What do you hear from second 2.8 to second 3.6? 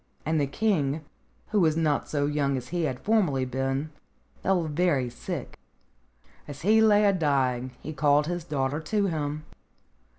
had formerly